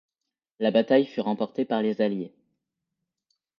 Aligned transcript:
La 0.57 0.71
bataille 0.71 1.05
fut 1.05 1.21
remportée 1.21 1.63
par 1.63 1.83
les 1.83 2.01
Alliés. 2.01 2.33